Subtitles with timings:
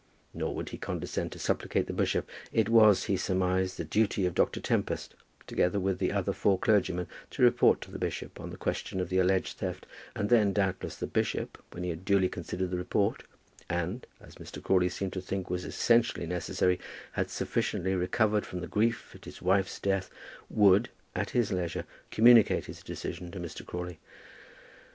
[0.33, 2.27] Nor would he condescend to supplicate the bishop.
[2.51, 4.59] It was, he surmised, the duty of Dr.
[4.59, 5.13] Tempest,
[5.45, 9.09] together with the other four clergymen, to report to the bishop on the question of
[9.09, 9.85] the alleged theft;
[10.15, 13.25] and then doubtless the bishop, when he had duly considered the report,
[13.69, 14.59] and, as Mr.
[14.59, 16.79] Crawley seemed to think was essentially necessary,
[17.11, 20.09] had sufficiently recovered from the grief at his wife's death,
[20.49, 23.63] would, at his leisure, communicate his decision to Mr.
[23.63, 23.99] Crawley.